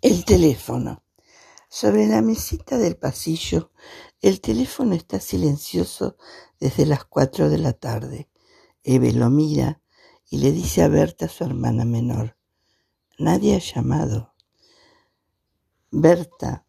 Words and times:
El 0.00 0.24
teléfono. 0.24 1.02
Sobre 1.68 2.06
la 2.06 2.22
mesita 2.22 2.78
del 2.78 2.96
pasillo, 2.96 3.72
el 4.20 4.40
teléfono 4.40 4.94
está 4.94 5.18
silencioso 5.18 6.16
desde 6.60 6.86
las 6.86 7.04
cuatro 7.04 7.50
de 7.50 7.58
la 7.58 7.72
tarde. 7.72 8.28
Eve 8.84 9.12
lo 9.12 9.28
mira 9.28 9.80
y 10.30 10.38
le 10.38 10.52
dice 10.52 10.82
a 10.82 10.88
Berta, 10.88 11.28
su 11.28 11.42
hermana 11.42 11.84
menor, 11.84 12.36
nadie 13.18 13.56
ha 13.56 13.58
llamado. 13.58 14.34
Berta 15.90 16.64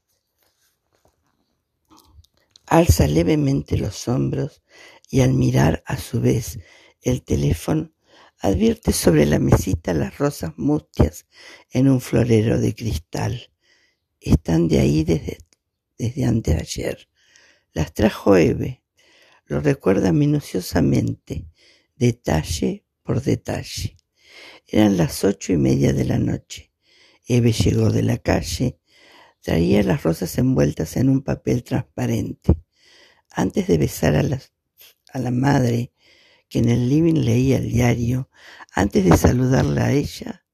alza 2.65 3.05
levemente 3.05 3.77
los 3.77 4.07
hombros 4.07 4.63
y 5.07 5.21
al 5.21 5.33
mirar 5.33 5.83
a 5.85 5.97
su 5.97 6.19
vez 6.19 6.59
el 7.01 7.23
teléfono 7.23 7.91
advierte 8.39 8.93
sobre 8.93 9.25
la 9.25 9.39
mesita 9.39 9.93
las 9.93 10.17
rosas 10.17 10.53
mustias 10.57 11.25
en 11.71 11.89
un 11.89 12.01
florero 12.01 12.59
de 12.59 12.73
cristal. 12.73 13.51
Están 14.21 14.67
de 14.67 14.79
ahí 14.79 15.03
desde, 15.03 15.39
desde 15.97 16.25
antes 16.25 16.55
de 16.55 16.61
ayer. 16.61 17.09
Las 17.73 17.93
trajo 17.93 18.37
Eve. 18.37 18.81
Lo 19.45 19.59
recuerda 19.59 20.13
minuciosamente, 20.13 21.47
detalle 21.95 22.85
por 23.03 23.21
detalle. 23.21 23.97
Eran 24.67 24.97
las 24.97 25.23
ocho 25.23 25.51
y 25.53 25.57
media 25.57 25.93
de 25.93 26.05
la 26.05 26.19
noche. 26.19 26.71
Eve 27.25 27.51
llegó 27.51 27.89
de 27.89 28.03
la 28.03 28.17
calle. 28.17 28.79
Traía 29.41 29.83
las 29.83 30.03
rosas 30.03 30.37
envueltas 30.37 30.97
en 30.97 31.09
un 31.09 31.23
papel 31.23 31.63
transparente. 31.63 32.53
Antes 33.31 33.67
de 33.67 33.77
besar 33.77 34.15
a 34.15 34.23
la, 34.23 34.39
a 35.11 35.19
la 35.19 35.31
madre 35.31 35.91
que 36.49 36.59
en 36.59 36.69
el 36.69 36.89
living 36.89 37.21
leía 37.23 37.57
el 37.57 37.69
diario, 37.71 38.29
antes 38.73 39.05
de 39.05 39.15
saludarla 39.15 39.85
a 39.85 39.91
ella, 39.91 40.45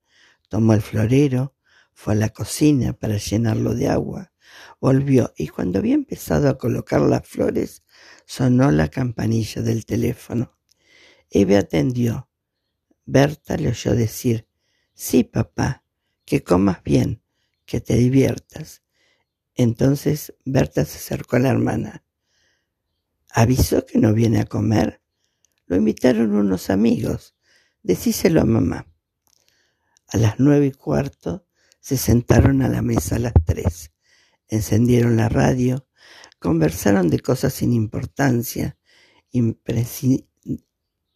tomó 0.50 0.74
el 0.74 0.82
florero, 0.82 1.56
fue 1.94 2.14
a 2.14 2.18
la 2.18 2.30
cocina 2.30 2.94
para 2.94 3.18
llenarlo 3.18 3.74
de 3.74 3.88
agua, 3.88 4.34
volvió 4.80 5.34
y 5.38 5.48
cuando 5.48 5.80
había 5.80 5.96
empezado 5.96 6.50
a 6.50 6.58
colocar 6.58 7.02
las 7.02 7.28
flores, 7.28 7.84
sonó 8.26 8.72
la 8.72 8.90
campanilla 8.90 9.62
del 9.62 9.86
teléfono. 9.86 10.58
Eve 11.30 11.58
atendió. 11.58 12.30
Berta 13.06 13.56
le 13.58 13.70
oyó 13.70 13.96
decir, 13.96 14.48
sí, 14.94 15.24
papá, 15.24 15.84
que 16.26 16.44
comas 16.44 16.84
bien, 16.84 17.22
que 17.66 17.80
te 17.80 17.96
diviertas. 17.96 18.84
Entonces 19.56 20.36
Berta 20.44 20.84
se 20.86 20.98
acercó 20.98 21.38
a 21.38 21.40
la 21.40 21.50
hermana. 21.50 22.04
¿Avisó 23.30 23.86
que 23.86 24.00
no 24.00 24.14
viene 24.14 24.42
a 24.42 24.46
comer? 24.46 25.02
Lo 25.68 25.76
invitaron 25.76 26.36
unos 26.36 26.70
amigos. 26.70 27.36
Decíselo 27.82 28.42
a 28.42 28.46
mamá. 28.46 28.88
A 30.08 30.18
las 30.18 30.40
nueve 30.40 30.68
y 30.68 30.72
cuarto 30.72 31.48
se 31.80 31.98
sentaron 31.98 32.62
a 32.62 32.70
la 32.70 32.82
mesa 32.82 33.16
a 33.16 33.20
las 33.20 33.34
tres. 33.46 33.92
Encendieron 34.48 35.18
la 35.18 35.30
radio, 35.30 35.88
conversaron 36.40 37.10
de 37.10 37.20
cosas 37.20 37.54
sin 37.54 37.74
importancia, 37.74 38.78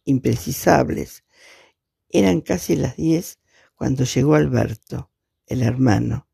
imprecisables. 0.04 1.24
Eran 2.08 2.40
casi 2.40 2.74
las 2.74 2.96
diez 2.96 3.38
cuando 3.76 4.04
llegó 4.04 4.34
Alberto, 4.34 5.12
el 5.46 5.62
hermano, 5.62 6.28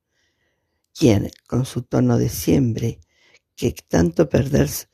quien, 0.92 1.31
con 1.47 1.67
su 1.67 1.83
tono 1.83 2.17
de 2.19 2.31
siempre, 2.31 3.00
que 3.55 3.75
tanto 3.89 4.28
perderse 4.28 4.89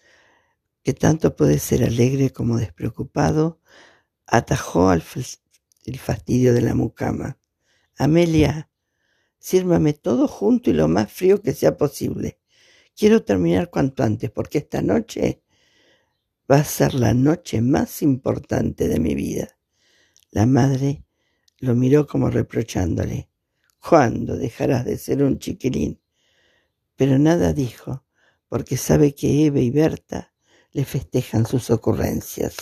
que 0.82 0.92
tanto 0.94 1.36
puede 1.36 1.58
ser 1.58 1.84
alegre 1.84 2.30
como 2.30 2.56
despreocupado, 2.56 3.60
atajó 4.26 4.88
al 4.90 5.02
el 5.84 5.98
fastidio 5.98 6.54
de 6.54 6.60
la 6.60 6.74
mucama. 6.74 7.38
Amelia, 7.96 8.70
sírvame 9.38 9.92
todo 9.92 10.26
junto 10.28 10.70
y 10.70 10.72
lo 10.72 10.88
más 10.88 11.12
frío 11.12 11.40
que 11.40 11.52
sea 11.52 11.76
posible. 11.76 12.38
Quiero 12.96 13.24
terminar 13.24 13.70
cuanto 13.70 14.02
antes, 14.02 14.30
porque 14.30 14.58
esta 14.58 14.82
noche 14.82 15.42
va 16.50 16.56
a 16.56 16.64
ser 16.64 16.94
la 16.94 17.14
noche 17.14 17.60
más 17.60 18.02
importante 18.02 18.88
de 18.88 18.98
mi 18.98 19.14
vida. 19.14 19.58
La 20.30 20.46
madre 20.46 21.04
lo 21.58 21.74
miró 21.74 22.06
como 22.06 22.30
reprochándole. 22.30 23.28
¿Cuándo 23.78 24.36
dejarás 24.36 24.84
de 24.84 24.98
ser 24.98 25.22
un 25.22 25.38
chiquilín? 25.38 26.00
Pero 26.96 27.18
nada 27.18 27.52
dijo, 27.52 28.04
porque 28.48 28.76
sabe 28.76 29.14
que 29.14 29.46
Eve 29.46 29.62
y 29.62 29.70
Berta 29.70 30.31
le 30.72 30.84
festejan 30.84 31.46
sus 31.46 31.70
ocurrencias. 31.70 32.56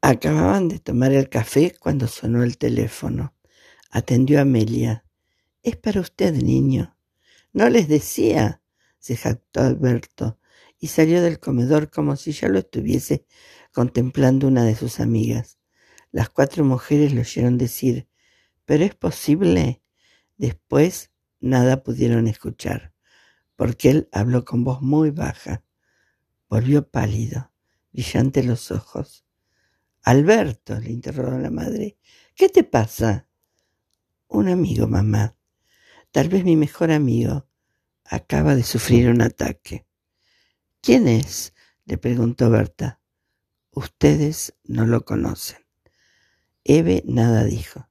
Acababan 0.00 0.68
de 0.68 0.80
tomar 0.80 1.12
el 1.12 1.28
café 1.30 1.74
cuando 1.78 2.08
sonó 2.08 2.42
el 2.42 2.58
teléfono. 2.58 3.34
Atendió 3.90 4.40
Amelia. 4.40 5.04
Es 5.62 5.76
para 5.76 6.00
usted, 6.00 6.34
niño. 6.34 6.94
No 7.54 7.70
les 7.70 7.88
decía, 7.88 8.60
se 8.98 9.16
jactó 9.16 9.62
Alberto, 9.62 10.38
y 10.78 10.88
salió 10.88 11.22
del 11.22 11.38
comedor 11.38 11.90
como 11.90 12.16
si 12.16 12.32
ya 12.32 12.48
lo 12.48 12.58
estuviese 12.58 13.24
contemplando 13.72 14.46
una 14.46 14.64
de 14.64 14.74
sus 14.74 15.00
amigas. 15.00 15.58
Las 16.12 16.28
cuatro 16.28 16.64
mujeres 16.64 17.14
lo 17.14 17.22
oyeron 17.22 17.56
decir 17.56 18.06
pero 18.64 18.84
es 18.84 18.94
posible. 18.94 19.82
Después 20.36 21.10
nada 21.40 21.82
pudieron 21.82 22.26
escuchar, 22.26 22.92
porque 23.56 23.90
él 23.90 24.08
habló 24.12 24.44
con 24.44 24.64
voz 24.64 24.82
muy 24.82 25.10
baja. 25.10 25.62
Volvió 26.48 26.88
pálido, 26.88 27.52
brillante 27.92 28.42
los 28.42 28.70
ojos. 28.70 29.24
Alberto, 30.02 30.78
le 30.80 30.90
interrogó 30.90 31.38
la 31.38 31.50
madre, 31.50 31.96
¿qué 32.34 32.48
te 32.48 32.64
pasa? 32.64 33.26
Un 34.28 34.48
amigo, 34.48 34.86
mamá. 34.86 35.36
Tal 36.10 36.28
vez 36.28 36.44
mi 36.44 36.56
mejor 36.56 36.90
amigo. 36.90 37.46
Acaba 38.04 38.54
de 38.54 38.62
sufrir 38.62 39.08
un 39.08 39.22
ataque. 39.22 39.86
¿Quién 40.80 41.08
es? 41.08 41.54
le 41.86 41.98
preguntó 41.98 42.50
Berta. 42.50 43.00
Ustedes 43.70 44.54
no 44.64 44.86
lo 44.86 45.04
conocen. 45.04 45.64
Eve 46.62 47.02
nada 47.06 47.44
dijo. 47.44 47.88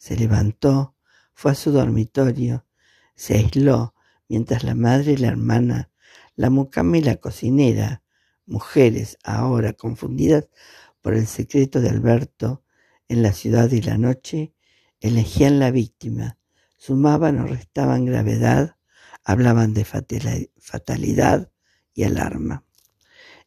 Se 0.00 0.16
levantó, 0.16 0.96
fue 1.34 1.50
a 1.52 1.54
su 1.54 1.72
dormitorio, 1.72 2.64
se 3.16 3.34
aisló 3.34 3.94
mientras 4.30 4.64
la 4.64 4.74
madre 4.74 5.12
y 5.12 5.16
la 5.18 5.28
hermana, 5.28 5.90
la 6.36 6.48
mucama 6.48 6.96
y 6.96 7.02
la 7.02 7.16
cocinera, 7.16 8.02
mujeres 8.46 9.18
ahora 9.24 9.74
confundidas 9.74 10.48
por 11.02 11.12
el 11.12 11.26
secreto 11.26 11.82
de 11.82 11.90
Alberto 11.90 12.64
en 13.08 13.22
la 13.22 13.34
ciudad 13.34 13.70
y 13.72 13.82
la 13.82 13.98
noche, 13.98 14.54
elegían 15.00 15.58
la 15.58 15.70
víctima, 15.70 16.38
sumaban 16.78 17.38
o 17.38 17.46
restaban 17.46 18.06
gravedad, 18.06 18.76
hablaban 19.22 19.74
de 19.74 19.84
fatalidad 19.84 21.52
y 21.92 22.04
alarma. 22.04 22.64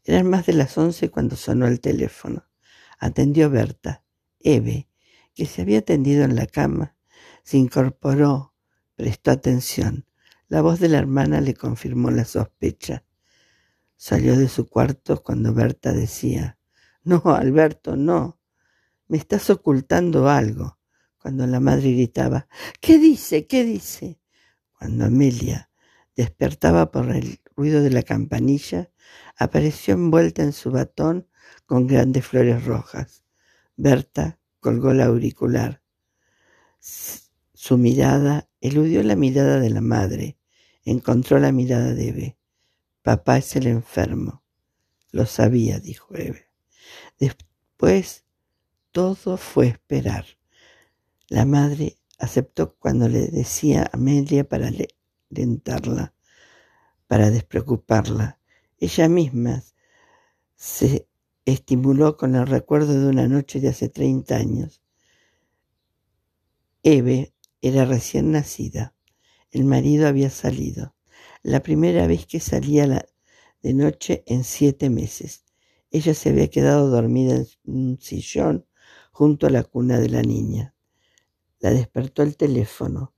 Eran 0.03 0.29
más 0.29 0.45
de 0.45 0.53
las 0.53 0.77
once 0.77 1.09
cuando 1.09 1.35
sonó 1.35 1.65
el 1.65 1.79
teléfono. 1.79 2.45
Atendió 2.99 3.49
Berta. 3.49 4.03
Eve, 4.39 4.87
que 5.33 5.45
se 5.45 5.61
había 5.61 5.81
tendido 5.81 6.23
en 6.23 6.35
la 6.35 6.47
cama, 6.47 6.95
se 7.43 7.57
incorporó, 7.57 8.53
prestó 8.95 9.31
atención. 9.31 10.05
La 10.47 10.61
voz 10.61 10.79
de 10.79 10.89
la 10.89 10.99
hermana 10.99 11.41
le 11.41 11.53
confirmó 11.53 12.11
la 12.11 12.25
sospecha. 12.25 13.03
Salió 13.97 14.37
de 14.37 14.47
su 14.47 14.67
cuarto 14.67 15.23
cuando 15.23 15.53
Berta 15.53 15.93
decía, 15.93 16.57
No, 17.03 17.21
Alberto, 17.25 17.95
no. 17.95 18.39
Me 19.07 19.17
estás 19.17 19.49
ocultando 19.49 20.29
algo. 20.29 20.77
Cuando 21.17 21.47
la 21.47 21.59
madre 21.59 21.93
gritaba, 21.93 22.47
¿qué 22.81 22.99
dice? 22.99 23.47
¿qué 23.47 23.63
dice? 23.63 24.19
Cuando 24.77 25.05
Amelia 25.05 25.69
despertaba 26.15 26.91
por 26.91 27.09
el 27.09 27.39
ruido 27.55 27.81
de 27.81 27.89
la 27.89 28.03
campanilla, 28.03 28.91
apareció 29.37 29.93
envuelta 29.93 30.43
en 30.43 30.53
su 30.53 30.71
batón 30.71 31.27
con 31.65 31.87
grandes 31.87 32.25
flores 32.25 32.65
rojas. 32.65 33.23
Berta 33.75 34.39
colgó 34.63 34.91
el 34.91 35.01
auricular. 35.01 35.83
Su 36.79 37.77
mirada 37.77 38.49
eludió 38.61 39.03
la 39.03 39.15
mirada 39.15 39.59
de 39.59 39.69
la 39.69 39.81
madre, 39.81 40.37
encontró 40.85 41.37
la 41.37 41.51
mirada 41.51 41.93
de 41.93 42.07
Eve. 42.07 42.37
Papá 43.03 43.37
es 43.37 43.55
el 43.57 43.67
enfermo. 43.67 44.41
Lo 45.11 45.25
sabía, 45.25 45.79
dijo 45.79 46.15
Eve. 46.15 46.49
Después 47.19 48.23
todo 48.91 49.37
fue 49.37 49.67
esperar. 49.67 50.25
La 51.27 51.45
madre 51.45 51.97
aceptó 52.17 52.75
cuando 52.75 53.09
le 53.09 53.27
decía 53.27 53.83
a 53.83 53.97
Amelia 53.97 54.47
para 54.47 54.71
alentarla, 55.29 56.13
para 57.07 57.29
despreocuparla. 57.29 58.39
Ella 58.79 59.09
misma 59.09 59.63
se 60.55 61.07
estimuló 61.45 62.17
con 62.17 62.35
el 62.35 62.47
recuerdo 62.47 62.99
de 62.99 63.07
una 63.07 63.27
noche 63.27 63.59
de 63.59 63.69
hace 63.69 63.89
treinta 63.89 64.37
años. 64.37 64.81
Eve 66.83 67.33
era 67.61 67.85
recién 67.85 68.31
nacida. 68.31 68.93
El 69.51 69.65
marido 69.65 70.07
había 70.07 70.29
salido. 70.29 70.95
La 71.41 71.61
primera 71.61 72.07
vez 72.07 72.25
que 72.25 72.39
salía 72.39 73.05
de 73.61 73.73
noche 73.73 74.23
en 74.27 74.43
siete 74.43 74.89
meses. 74.89 75.45
Ella 75.91 76.13
se 76.13 76.29
había 76.29 76.49
quedado 76.49 76.89
dormida 76.89 77.35
en 77.35 77.47
un 77.65 77.99
sillón 77.99 78.65
junto 79.11 79.47
a 79.47 79.49
la 79.49 79.63
cuna 79.63 79.99
de 79.99 80.09
la 80.09 80.21
niña. 80.21 80.75
La 81.59 81.71
despertó 81.71 82.23
el 82.23 82.35
teléfono. 82.35 83.13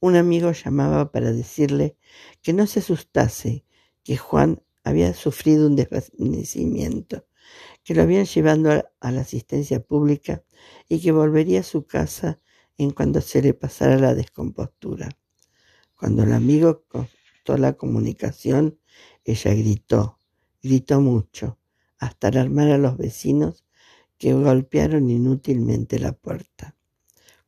Un 0.00 0.16
amigo 0.16 0.52
llamaba 0.52 1.10
para 1.12 1.32
decirle 1.32 1.96
que 2.42 2.52
no 2.52 2.66
se 2.66 2.80
asustase, 2.80 3.64
que 4.02 4.16
Juan 4.16 4.62
había 4.84 5.14
sufrido 5.14 5.66
un 5.66 5.76
desvanecimiento, 5.76 7.24
que 7.84 7.94
lo 7.94 8.02
habían 8.02 8.24
llevado 8.24 8.90
a 9.00 9.10
la 9.12 9.20
asistencia 9.20 9.80
pública 9.80 10.42
y 10.88 11.00
que 11.00 11.12
volvería 11.12 11.60
a 11.60 11.64
su 11.64 11.86
casa 11.86 12.40
en 12.78 12.90
cuanto 12.90 13.20
se 13.20 13.42
le 13.42 13.54
pasara 13.54 13.98
la 13.98 14.14
descompostura. 14.14 15.08
Cuando 15.98 16.24
el 16.24 16.32
amigo 16.32 16.84
cortó 16.88 17.56
la 17.56 17.74
comunicación, 17.74 18.78
ella 19.24 19.54
gritó, 19.54 20.18
gritó 20.62 21.00
mucho, 21.00 21.58
hasta 21.98 22.28
alarmar 22.28 22.68
a 22.68 22.78
los 22.78 22.96
vecinos 22.96 23.64
que 24.18 24.34
golpearon 24.34 25.10
inútilmente 25.10 25.98
la 25.98 26.12
puerta. 26.12 26.74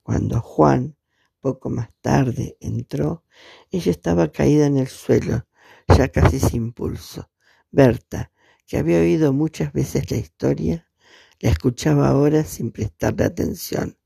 Cuando 0.03 0.41
Juan, 0.41 0.97
poco 1.41 1.71
más 1.71 1.91
tarde, 2.01 2.57
entró, 2.61 3.25
ella 3.71 3.91
estaba 3.91 4.33
caída 4.33 4.67
en 4.67 4.79
el 4.79 4.89
suelo, 4.89 5.47
ya 5.89 6.09
casi 6.09 6.41
sin 6.41 6.73
pulso. 6.73 7.31
Berta, 7.71 8.33
que 8.69 8.77
había 8.77 8.99
oído 8.99 9.33
muchas 9.33 9.73
veces 9.73 10.11
la 10.11 10.19
historia, 10.19 10.87
la 11.41 11.51
escuchaba 11.51 12.07
ahora 12.07 12.45
sin 12.45 12.71
prestarle 12.71 13.25
atención. 13.25 13.97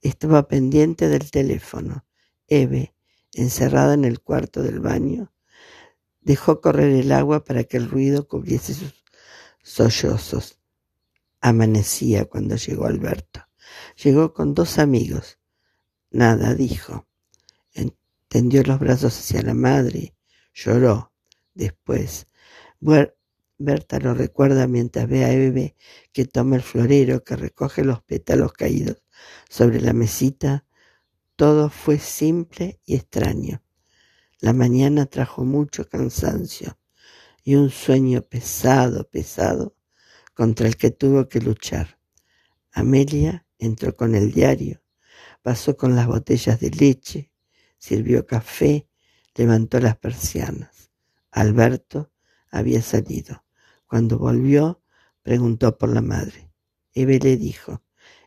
Estaba 0.00 0.48
pendiente 0.48 1.08
del 1.08 1.30
teléfono. 1.30 2.06
Eve, 2.48 2.94
encerrada 3.34 3.92
en 3.92 4.06
el 4.06 4.20
cuarto 4.20 4.62
del 4.62 4.80
baño, 4.80 5.34
dejó 6.22 6.62
correr 6.62 6.92
el 6.92 7.12
agua 7.12 7.44
para 7.44 7.64
que 7.64 7.76
el 7.76 7.90
ruido 7.90 8.26
cubriese 8.26 8.72
sus 8.72 9.04
sollozos. 9.62 10.58
Amanecía 11.42 12.24
cuando 12.24 12.56
llegó 12.56 12.86
Alberto. 12.86 13.46
Llegó 14.02 14.32
con 14.32 14.54
dos 14.54 14.78
amigos. 14.78 15.38
Nada 16.10 16.54
dijo. 16.54 17.06
Tendió 18.28 18.62
los 18.62 18.78
brazos 18.78 19.18
hacia 19.18 19.42
la 19.42 19.54
madre. 19.54 20.14
Lloró. 20.54 21.12
Después, 21.52 22.28
Berta 23.62 23.98
lo 24.00 24.14
recuerda 24.14 24.66
mientras 24.66 25.06
ve 25.06 25.22
a 25.26 25.32
Eve 25.32 25.76
que 26.14 26.24
toma 26.24 26.56
el 26.56 26.62
florero, 26.62 27.24
que 27.24 27.36
recoge 27.36 27.84
los 27.84 28.02
pétalos 28.02 28.54
caídos 28.54 29.02
sobre 29.50 29.82
la 29.82 29.92
mesita. 29.92 30.64
Todo 31.36 31.68
fue 31.68 31.98
simple 31.98 32.80
y 32.86 32.94
extraño. 32.94 33.62
La 34.40 34.54
mañana 34.54 35.04
trajo 35.04 35.44
mucho 35.44 35.86
cansancio 35.86 36.78
y 37.44 37.56
un 37.56 37.68
sueño 37.68 38.22
pesado, 38.22 39.06
pesado, 39.10 39.76
contra 40.32 40.66
el 40.66 40.78
que 40.78 40.90
tuvo 40.90 41.28
que 41.28 41.42
luchar. 41.42 41.98
Amelia 42.72 43.46
entró 43.58 43.94
con 43.94 44.14
el 44.14 44.32
diario, 44.32 44.82
pasó 45.42 45.76
con 45.76 45.94
las 45.94 46.06
botellas 46.06 46.60
de 46.60 46.70
leche, 46.70 47.30
sirvió 47.76 48.24
café, 48.24 48.88
levantó 49.34 49.80
las 49.80 49.98
persianas. 49.98 50.90
Alberto 51.30 52.10
había 52.50 52.80
salido. 52.80 53.44
Cuando 53.90 54.20
volvió, 54.20 54.80
preguntó 55.20 55.76
por 55.76 55.88
la 55.88 56.00
madre. 56.00 56.52
Eve 56.94 57.18
le 57.18 57.36
dijo, 57.36 57.82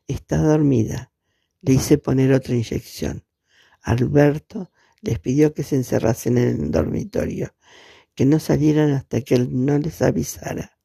está 0.09 0.35
dormida. 0.35 1.13
Le 1.61 1.71
hice 1.71 1.97
poner 1.97 2.33
otra 2.33 2.53
inyección. 2.53 3.23
Alberto 3.81 4.71
les 4.99 5.19
pidió 5.19 5.53
que 5.53 5.63
se 5.63 5.77
encerrasen 5.77 6.37
en 6.37 6.63
el 6.63 6.71
dormitorio, 6.71 7.55
que 8.13 8.25
no 8.25 8.39
salieran 8.39 8.91
hasta 8.91 9.21
que 9.21 9.35
él 9.35 9.65
no 9.65 9.77
les 9.77 10.01
avisara. 10.01 10.77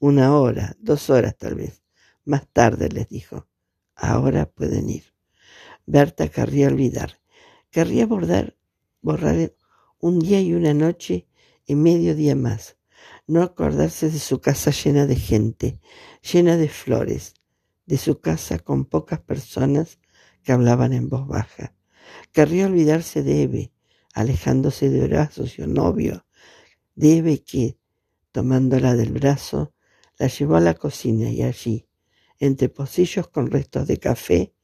Una 0.00 0.36
hora, 0.36 0.74
dos 0.80 1.08
horas 1.08 1.36
tal 1.36 1.54
vez. 1.54 1.84
Más 2.24 2.48
tarde 2.48 2.88
les 2.88 3.08
dijo, 3.08 3.46
ahora 3.94 4.46
pueden 4.46 4.90
ir. 4.90 5.04
Berta 5.86 6.26
querría 6.26 6.66
olvidar, 6.66 7.20
querría 7.70 8.06
borrar, 8.06 8.56
borrar 9.02 9.54
un 10.00 10.18
día 10.18 10.40
y 10.40 10.52
una 10.52 10.74
noche 10.74 11.28
y 11.64 11.76
medio 11.76 12.16
día 12.16 12.34
más, 12.34 12.75
no 13.26 13.42
acordarse 13.42 14.10
de 14.10 14.18
su 14.18 14.40
casa 14.40 14.70
llena 14.70 15.06
de 15.06 15.16
gente, 15.16 15.80
llena 16.32 16.56
de 16.56 16.68
flores, 16.68 17.34
de 17.86 17.98
su 17.98 18.20
casa 18.20 18.58
con 18.58 18.84
pocas 18.84 19.20
personas 19.20 19.98
que 20.42 20.52
hablaban 20.52 20.92
en 20.92 21.08
voz 21.08 21.26
baja, 21.26 21.76
Querría 22.32 22.66
olvidarse 22.66 23.22
de 23.22 23.42
Eve, 23.42 23.72
alejándose 24.14 24.90
de 24.90 25.02
Horacio, 25.02 25.46
su 25.46 25.66
novio, 25.66 26.26
de 26.94 27.18
Eve 27.18 27.42
que, 27.42 27.78
tomándola 28.32 28.94
del 28.94 29.12
brazo, 29.12 29.72
la 30.18 30.28
llevó 30.28 30.56
a 30.56 30.60
la 30.60 30.74
cocina 30.74 31.30
y 31.30 31.42
allí, 31.42 31.86
entre 32.38 32.68
pocillos 32.68 33.28
con 33.28 33.50
restos 33.50 33.86
de 33.86 33.98
café, 33.98 34.54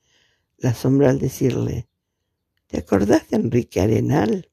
la 0.59 0.71
asombró 0.71 1.09
al 1.09 1.19
decirle, 1.19 1.89
¿te 2.67 2.79
acordás 2.79 3.29
de 3.31 3.37
Enrique 3.37 3.81
Arenal? 3.81 4.51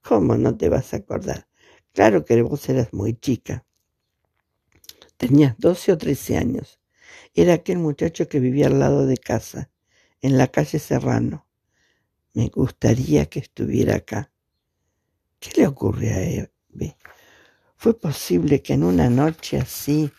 ¿Cómo 0.00 0.36
no 0.36 0.56
te 0.56 0.68
vas 0.68 0.94
a 0.94 0.98
acordar? 0.98 1.48
Claro 1.92 2.24
que 2.24 2.40
vos 2.42 2.68
eras 2.68 2.92
muy 2.92 3.14
chica. 3.14 3.64
Tenías 5.18 5.54
doce 5.58 5.92
o 5.92 5.98
trece 5.98 6.36
años. 6.36 6.80
Era 7.34 7.54
aquel 7.54 7.78
muchacho 7.78 8.28
que 8.28 8.40
vivía 8.40 8.66
al 8.66 8.78
lado 8.78 9.06
de 9.06 9.18
casa, 9.18 9.70
en 10.20 10.38
la 10.38 10.48
calle 10.48 10.78
Serrano. 10.78 11.46
Me 12.34 12.48
gustaría 12.48 13.26
que 13.26 13.40
estuviera 13.40 13.96
acá. 13.96 14.32
¿Qué 15.38 15.50
le 15.60 15.66
ocurre 15.66 16.12
a 16.12 16.22
Eve? 16.22 16.96
¿Fue 17.76 17.98
posible 17.98 18.62
que 18.62 18.74
en 18.74 18.84
una 18.84 19.10
noche 19.10 19.58
así 19.58 20.10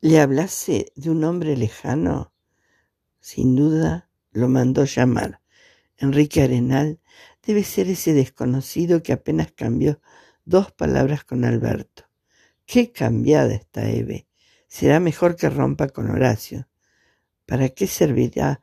le 0.00 0.20
hablase 0.20 0.92
de 0.96 1.10
un 1.10 1.22
hombre 1.22 1.56
lejano? 1.56 2.32
Sin 3.20 3.54
duda 3.56 4.06
lo 4.36 4.48
mandó 4.48 4.84
llamar. 4.84 5.40
Enrique 5.98 6.42
Arenal 6.42 7.00
debe 7.44 7.64
ser 7.64 7.88
ese 7.88 8.12
desconocido 8.12 9.02
que 9.02 9.12
apenas 9.12 9.52
cambió 9.52 10.00
dos 10.44 10.72
palabras 10.72 11.24
con 11.24 11.44
Alberto. 11.44 12.04
Qué 12.66 12.92
cambiada 12.92 13.54
está 13.54 13.88
Eve 13.88 14.26
será 14.68 15.00
mejor 15.00 15.36
que 15.36 15.48
rompa 15.48 15.88
con 15.88 16.10
Horacio. 16.10 16.68
¿Para 17.46 17.68
qué 17.68 17.86
servirá 17.86 18.60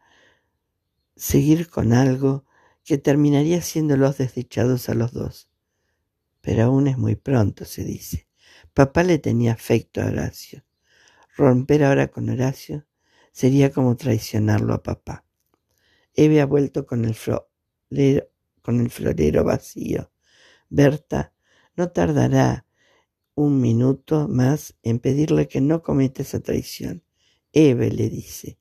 seguir 1.16 1.70
con 1.70 1.94
algo 1.94 2.46
que 2.84 2.98
terminaría 2.98 3.62
los 3.98 4.18
desdichados 4.18 4.90
a 4.90 4.94
los 4.94 5.14
dos? 5.14 5.50
Pero 6.42 6.66
aún 6.66 6.88
es 6.88 6.98
muy 6.98 7.16
pronto, 7.16 7.66
se 7.66 7.84
dice. 7.84 8.28
Papá 8.74 9.04
le 9.04 9.18
tenía 9.18 9.54
afecto 9.54 10.02
a 10.02 10.06
Horacio. 10.06 10.64
Romper 11.36 11.84
ahora 11.84 12.10
con 12.10 12.30
Horacio 12.30 12.86
sería 13.32 13.72
como 13.72 13.96
traicionarlo 13.96 14.74
a 14.74 14.84
papá. 14.84 15.23
Eve 16.16 16.42
ha 16.42 16.46
vuelto 16.46 16.86
con 16.86 17.06
el, 17.06 17.16
florero, 17.16 18.30
con 18.62 18.80
el 18.80 18.90
florero 18.90 19.44
vacío. 19.44 20.12
Berta 20.70 21.34
no 21.76 21.90
tardará 21.92 22.66
un 23.36 23.62
minuto 23.62 24.28
más 24.28 24.76
en 24.84 25.00
pedirle 25.00 25.48
que 25.48 25.62
no 25.62 25.82
cometa 25.82 26.22
esa 26.22 26.40
traición. 26.40 27.04
Eve 27.52 27.92
le 27.92 28.10
dice. 28.10 28.60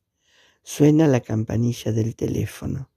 Suena 0.62 1.08
la 1.08 1.20
campanilla 1.20 1.92
del 1.92 2.14
teléfono, 2.14 2.90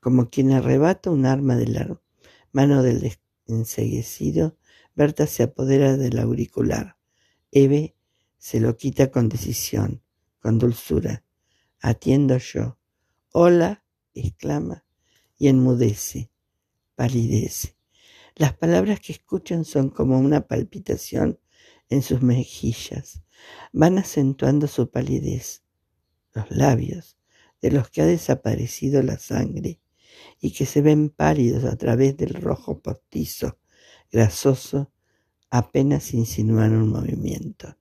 como 0.00 0.30
quien 0.30 0.52
arrebata 0.52 1.10
un 1.10 1.26
arma 1.26 1.56
de 1.56 1.68
la 1.68 2.00
mano 2.52 2.82
del 2.82 3.16
enseguecido. 3.46 4.56
Berta 4.94 5.26
se 5.26 5.44
apodera 5.44 5.96
del 5.96 6.18
auricular. 6.18 6.96
Eve 7.52 7.94
se 8.38 8.60
lo 8.60 8.76
quita 8.76 9.10
con 9.10 9.28
decisión, 9.28 10.02
con 10.40 10.58
dulzura. 10.58 11.24
Atiendo 11.80 12.36
yo. 12.38 12.78
Hola, 13.30 13.83
exclama, 14.14 14.84
y 15.36 15.48
enmudece, 15.48 16.30
palidece. 16.94 17.76
Las 18.36 18.56
palabras 18.56 19.00
que 19.00 19.12
escuchan 19.12 19.64
son 19.64 19.90
como 19.90 20.18
una 20.18 20.46
palpitación 20.46 21.38
en 21.88 22.02
sus 22.02 22.22
mejillas. 22.22 23.22
Van 23.72 23.98
acentuando 23.98 24.66
su 24.66 24.90
palidez. 24.90 25.62
Los 26.32 26.50
labios, 26.50 27.16
de 27.60 27.70
los 27.70 27.90
que 27.90 28.02
ha 28.02 28.06
desaparecido 28.06 29.02
la 29.02 29.18
sangre 29.18 29.80
y 30.40 30.52
que 30.52 30.66
se 30.66 30.82
ven 30.82 31.10
pálidos 31.10 31.64
a 31.64 31.76
través 31.76 32.16
del 32.16 32.34
rojo 32.34 32.80
postizo, 32.80 33.58
grasoso, 34.10 34.90
apenas 35.50 36.12
insinúan 36.12 36.74
un 36.74 36.88
movimiento. 36.88 37.76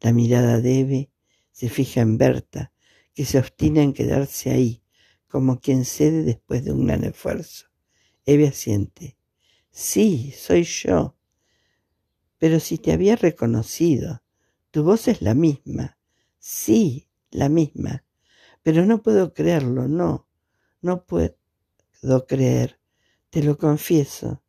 La 0.00 0.12
mirada 0.12 0.60
de 0.60 1.10
se 1.50 1.68
fija 1.68 2.00
en 2.00 2.16
Berta, 2.16 2.72
que 3.12 3.24
se 3.24 3.38
obstina 3.38 3.82
en 3.82 3.92
quedarse 3.92 4.50
ahí, 4.50 4.79
como 5.30 5.60
quien 5.60 5.84
cede 5.84 6.24
después 6.24 6.64
de 6.64 6.72
un 6.72 6.86
gran 6.86 7.04
esfuerzo. 7.04 7.66
Eve 8.26 8.48
asiente. 8.48 9.16
Sí, 9.70 10.34
soy 10.36 10.64
yo. 10.64 11.16
Pero 12.38 12.58
si 12.58 12.78
te 12.78 12.92
había 12.92 13.16
reconocido, 13.16 14.22
tu 14.70 14.82
voz 14.82 15.08
es 15.08 15.22
la 15.22 15.34
misma. 15.34 15.98
Sí, 16.38 17.08
la 17.30 17.48
misma. 17.48 18.04
Pero 18.62 18.84
no 18.84 19.02
puedo 19.02 19.32
creerlo, 19.32 19.88
no. 19.88 20.26
No 20.82 21.04
puedo 21.04 21.36
creer. 22.26 22.80
Te 23.30 23.42
lo 23.44 23.56
confieso, 23.56 24.42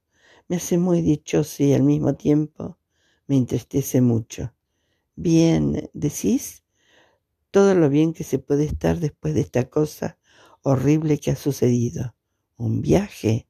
me 0.47 0.55
hace 0.55 0.79
muy 0.79 1.01
dichoso 1.01 1.63
y 1.63 1.73
al 1.73 1.83
mismo 1.83 2.15
tiempo 2.15 2.79
me 3.27 3.37
entristece 3.37 4.01
mucho. 4.01 4.55
Bien, 5.15 5.89
¿decís? 5.93 6.63
Todo 7.51 7.75
lo 7.75 7.89
bien 7.89 8.13
que 8.13 8.23
se 8.23 8.39
puede 8.39 8.65
estar 8.65 8.99
después 8.99 9.35
de 9.35 9.41
esta 9.41 9.69
cosa 9.69 10.17
horrible 10.61 11.19
que 11.19 11.31
ha 11.31 11.35
sucedido. 11.35 12.15
¿Un 12.57 12.81
viaje? 12.81 13.47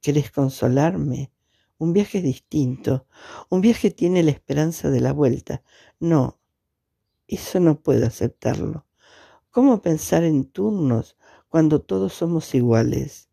¿Querés 0.00 0.30
consolarme? 0.30 1.32
Un 1.78 1.92
viaje 1.92 2.20
distinto. 2.20 3.06
Un 3.48 3.60
viaje 3.60 3.90
tiene 3.90 4.22
la 4.22 4.30
esperanza 4.30 4.90
de 4.90 5.00
la 5.00 5.12
vuelta. 5.12 5.62
No, 5.98 6.40
eso 7.26 7.60
no 7.60 7.80
puedo 7.80 8.06
aceptarlo. 8.06 8.86
¿Cómo 9.50 9.80
pensar 9.82 10.24
en 10.24 10.44
turnos 10.44 11.16
cuando 11.48 11.80
todos 11.80 12.12
somos 12.12 12.54
iguales? 12.54 13.28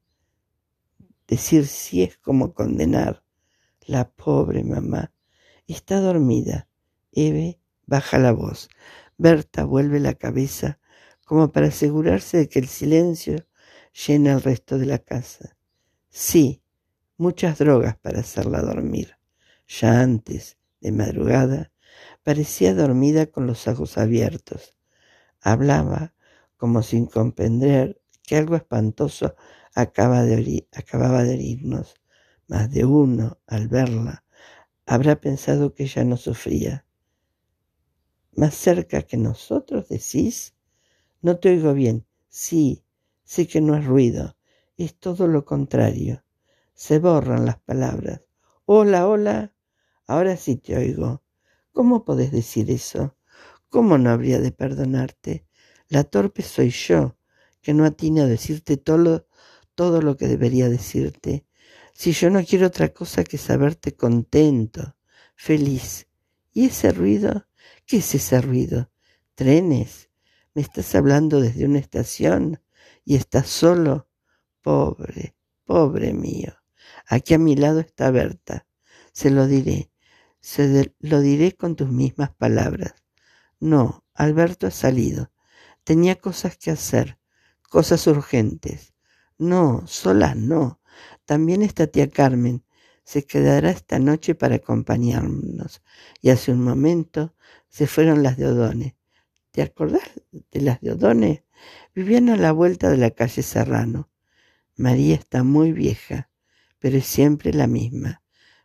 Decir 1.28 1.68
sí 1.68 2.04
es 2.04 2.18
como 2.18 2.54
condenar. 2.54 3.24
La 3.86 4.12
pobre 4.12 4.64
mamá 4.64 5.14
está 5.68 6.00
dormida. 6.00 6.68
Eve 7.12 7.60
baja 7.86 8.20
la 8.20 8.32
voz. 8.32 8.70
Berta 9.18 9.66
vuelve 9.66 10.00
la 10.00 10.14
cabeza 10.14 10.80
como 11.26 11.52
para 11.52 11.68
asegurarse 11.68 12.38
de 12.38 12.50
que 12.50 12.60
el 12.60 12.68
silencio 12.68 13.48
llena 14.08 14.34
el 14.34 14.42
resto 14.42 14.78
de 14.78 14.86
la 14.86 15.00
casa. 15.00 15.58
Sí, 16.10 16.62
muchas 17.18 17.58
drogas 17.58 17.98
para 17.98 18.20
hacerla 18.20 18.62
dormir. 18.62 19.18
Ya 19.68 20.02
antes, 20.02 20.58
de 20.82 20.92
madrugada, 20.92 21.72
parecía 22.24 22.74
dormida 22.74 23.28
con 23.28 23.48
los 23.48 23.68
ojos 23.68 23.98
abiertos. 23.98 24.78
Hablaba 25.40 26.14
como 26.58 26.84
sin 26.84 27.06
comprender 27.06 28.02
que 28.24 28.38
algo 28.38 28.56
espantoso 28.56 29.36
de 29.74 30.68
acababa 30.74 31.24
de 31.24 31.34
herirnos. 31.34 31.96
Más 32.48 32.70
de 32.72 32.86
uno, 32.86 33.40
al 33.48 33.68
verla, 33.68 34.26
habrá 34.86 35.22
pensado 35.22 35.74
que 35.74 35.84
ella 35.84 36.04
no 36.04 36.18
sufría. 36.18 36.86
Más 38.34 38.56
cerca 38.56 39.04
que 39.04 39.18
nosotros, 39.18 39.88
decís. 39.90 40.54
No 41.24 41.38
te 41.38 41.50
oigo 41.50 41.74
bien. 41.74 42.06
Sí, 42.30 42.84
sé 43.24 43.48
que 43.48 43.62
no 43.62 43.76
es 43.76 43.86
ruido. 43.86 44.36
Es 44.78 44.96
todo 44.96 45.28
lo 45.28 45.46
contrario. 45.46 46.24
Se 46.74 46.98
borran 47.00 47.46
las 47.46 47.60
palabras. 47.60 48.22
Hola, 48.66 49.08
hola. 49.08 49.54
Ahora 50.08 50.36
sí 50.36 50.56
te 50.56 50.76
oigo. 50.76 51.22
¿Cómo 51.74 52.06
podés 52.06 52.32
decir 52.32 52.72
eso? 52.72 53.16
¿Cómo 53.70 53.98
no 54.00 54.10
habría 54.10 54.40
de 54.40 54.52
perdonarte? 54.52 55.46
La 55.90 56.04
torpe 56.04 56.42
soy 56.42 56.72
yo, 56.72 57.18
que 57.62 57.74
no 57.74 57.86
atino 57.86 58.24
a 58.24 58.28
decirte 58.28 58.78
todo, 58.78 59.28
todo 59.76 60.02
lo 60.02 60.18
que 60.18 60.28
debería 60.28 60.70
decirte. 60.70 61.46
Si 61.94 62.14
yo 62.14 62.32
no 62.32 62.44
quiero 62.44 62.68
otra 62.68 62.90
cosa 62.90 63.24
que 63.24 63.38
saberte 63.38 63.96
contento, 63.96 64.96
feliz. 65.36 66.08
¿Y 66.52 66.66
ese 66.66 66.92
ruido? 66.92 67.46
¿Qué 67.86 67.98
es 67.98 68.16
ese 68.16 68.42
ruido? 68.42 68.90
¿Trenes? 69.36 70.11
¿Me 70.54 70.62
estás 70.62 70.94
hablando 70.96 71.40
desde 71.40 71.66
una 71.66 71.80
estación 71.80 72.62
y 73.06 73.16
estás 73.16 73.48
solo? 73.48 74.10
Pobre, 74.62 75.34
pobre 75.64 76.14
mío. 76.14 76.54
Aquí 77.08 77.34
a 77.36 77.38
mi 77.38 77.56
lado 77.56 77.80
está 77.80 78.12
Berta. 78.12 78.68
Se 79.14 79.32
lo 79.32 79.48
diré. 79.48 79.92
Se 80.42 80.94
lo 81.00 81.22
diré 81.22 81.56
con 81.56 81.78
tus 81.78 81.90
mismas 81.90 82.32
palabras. 82.36 82.96
No, 83.62 84.04
Alberto 84.14 84.68
ha 84.68 84.72
salido. 84.72 85.32
Tenía 85.86 86.18
cosas 86.18 86.58
que 86.58 86.72
hacer, 86.72 87.18
cosas 87.70 88.06
urgentes. 88.08 88.94
No, 89.38 89.84
solas 89.88 90.36
no. 90.36 90.82
También 91.24 91.62
está 91.62 91.88
tía 91.88 92.10
Carmen. 92.10 92.66
Se 93.06 93.24
quedará 93.24 93.70
esta 93.70 94.00
noche 94.00 94.36
para 94.36 94.56
acompañarnos. 94.56 95.82
Y 96.22 96.30
hace 96.30 96.52
un 96.52 96.62
momento 96.62 97.36
se 97.70 97.88
fueron 97.88 98.22
las 98.22 98.36
de 98.36 98.48
Odone. 98.48 98.98
¿Te 99.52 99.62
acordás 99.62 100.10
de 100.32 100.62
las 100.62 100.80
de 100.80 100.94
Odone? 100.94 101.46
Vivían 101.94 102.30
a 102.30 102.38
la 102.38 102.54
vuelta 102.54 102.90
de 102.90 102.96
la 102.96 103.12
calle 103.12 103.44
Serrano. 103.44 104.10
María 104.78 105.16
está 105.16 105.44
muy 105.44 105.74
vieja, 105.74 106.30
pero 106.80 106.98
es 106.98 107.06
siempre 107.06 107.54
la 107.54 107.68
misma, 107.68 108.24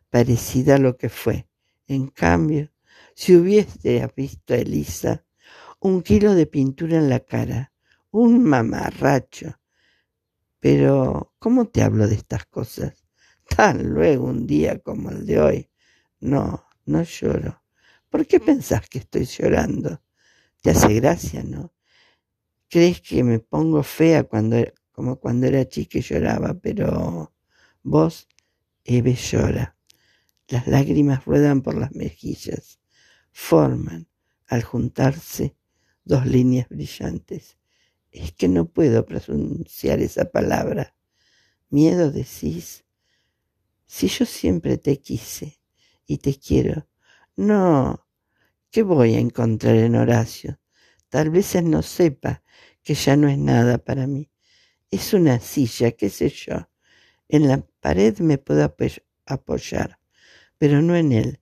parecida 0.09 0.75
a 0.75 0.79
lo 0.79 0.95
que 0.95 1.09
fue. 1.09 1.49
En 1.87 2.07
cambio, 2.07 2.71
si 3.15 3.35
hubiese 3.35 4.09
visto 4.15 4.53
a 4.53 4.57
Elisa, 4.57 5.25
un 5.81 6.01
kilo 6.01 6.33
de 6.35 6.45
pintura 6.45 6.97
en 6.97 7.09
la 7.09 7.19
cara, 7.19 7.73
un 8.11 8.43
mamarracho. 8.45 9.59
Pero, 10.61 11.33
¿cómo 11.37 11.67
te 11.67 11.81
hablo 11.81 12.07
de 12.07 12.15
estas 12.15 12.45
cosas? 12.45 13.05
Tan 13.55 13.93
luego 13.93 14.25
un 14.25 14.47
día 14.47 14.79
como 14.79 15.09
el 15.09 15.25
de 15.25 15.39
hoy. 15.39 15.69
No, 16.21 16.65
no 16.85 17.03
lloro. 17.03 17.61
¿Por 18.09 18.25
qué 18.25 18.39
pensás 18.39 18.87
que 18.89 18.99
estoy 18.99 19.25
llorando? 19.25 20.01
Te 20.67 20.71
hace 20.71 20.95
gracia, 20.95 21.43
¿no? 21.45 21.73
Crees 22.67 22.99
que 22.99 23.23
me 23.23 23.39
pongo 23.39 23.83
fea 23.83 24.25
cuando, 24.25 24.57
como 24.91 25.17
cuando 25.17 25.47
era 25.47 25.65
chica 25.65 25.99
y 25.99 26.01
lloraba, 26.01 26.55
pero 26.55 27.33
vos, 27.83 28.27
Eve, 28.83 29.15
llora. 29.15 29.77
Las 30.49 30.67
lágrimas 30.67 31.23
ruedan 31.23 31.61
por 31.61 31.77
las 31.77 31.93
mejillas, 31.95 32.81
forman, 33.31 34.09
al 34.45 34.61
juntarse, 34.63 35.55
dos 36.03 36.25
líneas 36.25 36.67
brillantes. 36.67 37.57
Es 38.11 38.33
que 38.33 38.49
no 38.49 38.67
puedo 38.67 39.05
pronunciar 39.05 40.01
esa 40.01 40.25
palabra. 40.25 40.97
Miedo 41.69 42.11
decís. 42.11 42.83
Si 43.85 44.09
yo 44.09 44.25
siempre 44.25 44.77
te 44.77 44.99
quise 44.99 45.61
y 46.05 46.17
te 46.17 46.37
quiero, 46.37 46.89
no, 47.37 48.06
¿qué 48.71 48.83
voy 48.83 49.15
a 49.15 49.19
encontrar 49.19 49.75
en 49.75 49.95
Horacio? 49.95 50.59
Tal 51.09 51.29
vez 51.29 51.55
él 51.55 51.69
no 51.69 51.81
sepa 51.81 52.43
que 52.83 52.93
ya 52.93 53.15
no 53.15 53.27
es 53.27 53.37
nada 53.37 53.77
para 53.77 54.07
mí. 54.07 54.29
Es 54.91 55.13
una 55.13 55.39
silla, 55.39 55.91
qué 55.91 56.09
sé 56.09 56.29
yo. 56.29 56.69
En 57.29 57.47
la 57.47 57.65
pared 57.81 58.19
me 58.19 58.37
puedo 58.37 58.73
apoyar, 59.25 59.99
pero 60.57 60.81
no 60.81 60.95
en 60.95 61.11
él. 61.11 61.41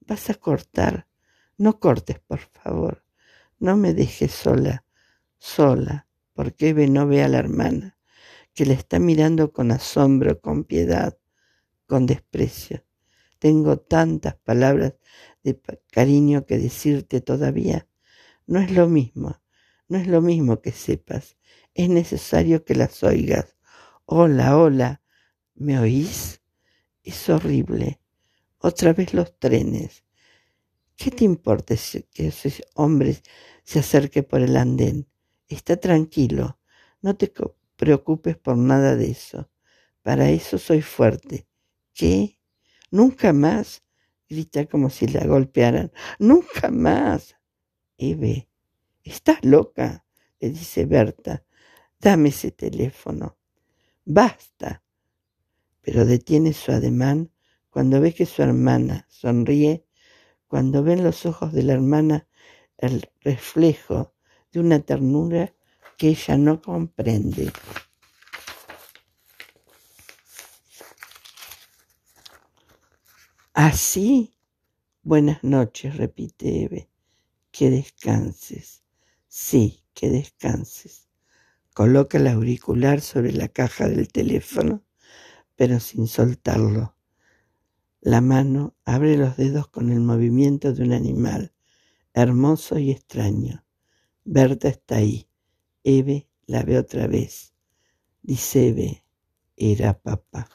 ¿Vas 0.00 0.30
a 0.30 0.34
cortar? 0.34 1.08
No 1.58 1.80
cortes, 1.80 2.20
por 2.20 2.38
favor. 2.38 3.04
No 3.58 3.76
me 3.76 3.94
dejes 3.94 4.32
sola, 4.32 4.84
sola, 5.38 6.06
porque 6.34 6.72
no 6.74 7.06
ve 7.06 7.22
a 7.24 7.28
la 7.28 7.38
hermana, 7.38 7.98
que 8.54 8.66
le 8.66 8.74
está 8.74 8.98
mirando 8.98 9.52
con 9.52 9.72
asombro, 9.72 10.40
con 10.40 10.64
piedad, 10.64 11.18
con 11.86 12.06
desprecio. 12.06 12.84
Tengo 13.38 13.78
tantas 13.78 14.36
palabras 14.36 14.94
de 15.46 15.80
cariño 15.92 16.44
que 16.44 16.58
decirte 16.58 17.20
todavía. 17.20 17.88
No 18.46 18.58
es 18.60 18.72
lo 18.72 18.88
mismo, 18.88 19.40
no 19.88 19.96
es 19.96 20.08
lo 20.08 20.20
mismo 20.20 20.60
que 20.60 20.72
sepas. 20.72 21.36
Es 21.74 21.88
necesario 21.88 22.64
que 22.64 22.74
las 22.74 23.02
oigas. 23.04 23.56
Hola, 24.06 24.56
hola, 24.58 25.02
¿me 25.54 25.78
oís? 25.78 26.42
Es 27.04 27.28
horrible. 27.28 28.00
Otra 28.58 28.92
vez 28.92 29.14
los 29.14 29.38
trenes. 29.38 30.04
¿Qué 30.96 31.10
te 31.12 31.24
importa 31.24 31.74
que 32.10 32.28
ese 32.28 32.64
hombre 32.74 33.22
se 33.62 33.78
acerque 33.78 34.22
por 34.24 34.40
el 34.40 34.56
andén? 34.56 35.06
Está 35.46 35.76
tranquilo. 35.76 36.58
No 37.02 37.16
te 37.16 37.32
preocupes 37.76 38.36
por 38.36 38.56
nada 38.56 38.96
de 38.96 39.10
eso. 39.10 39.48
Para 40.02 40.30
eso 40.30 40.58
soy 40.58 40.82
fuerte. 40.82 41.46
¿Qué? 41.94 42.40
Nunca 42.90 43.32
más. 43.32 43.85
Grita 44.28 44.66
como 44.66 44.90
si 44.90 45.06
la 45.06 45.24
golpearan. 45.26 45.92
Nunca 46.18 46.70
más. 46.70 47.36
Eve, 47.98 48.48
¿estás 49.04 49.44
loca? 49.44 50.04
le 50.40 50.50
dice 50.50 50.84
Berta. 50.84 51.44
Dame 52.00 52.30
ese 52.30 52.50
teléfono. 52.50 53.36
Basta. 54.04 54.82
Pero 55.80 56.04
detiene 56.04 56.52
su 56.52 56.72
ademán 56.72 57.30
cuando 57.70 58.00
ve 58.00 58.12
que 58.12 58.26
su 58.26 58.42
hermana 58.42 59.06
sonríe, 59.08 59.86
cuando 60.48 60.82
ven 60.82 61.04
los 61.04 61.26
ojos 61.26 61.52
de 61.52 61.62
la 61.62 61.74
hermana 61.74 62.26
el 62.78 63.08
reflejo 63.20 64.14
de 64.52 64.60
una 64.60 64.80
ternura 64.80 65.54
que 65.96 66.08
ella 66.08 66.36
no 66.36 66.60
comprende. 66.60 67.52
Así, 73.58 74.36
buenas 75.02 75.42
noches, 75.42 75.96
repite 75.96 76.64
Eve 76.64 76.90
que 77.50 77.70
descanses. 77.70 78.84
Sí, 79.28 79.82
que 79.94 80.10
descanses. 80.10 81.08
Coloca 81.72 82.18
el 82.18 82.26
auricular 82.26 83.00
sobre 83.00 83.32
la 83.32 83.48
caja 83.48 83.88
del 83.88 84.08
teléfono, 84.08 84.84
pero 85.54 85.80
sin 85.80 86.06
soltarlo. 86.06 86.98
La 88.02 88.20
mano 88.20 88.76
abre 88.84 89.16
los 89.16 89.38
dedos 89.38 89.68
con 89.68 89.88
el 89.88 90.00
movimiento 90.00 90.74
de 90.74 90.82
un 90.82 90.92
animal, 90.92 91.54
hermoso 92.12 92.78
y 92.78 92.90
extraño. 92.90 93.64
Berta 94.22 94.68
está 94.68 94.96
ahí. 94.96 95.30
Eve 95.82 96.28
la 96.44 96.62
ve 96.62 96.76
otra 96.76 97.06
vez. 97.06 97.54
Dice 98.20 98.68
Eve, 98.68 99.02
era 99.56 99.98
papá. 99.98 100.46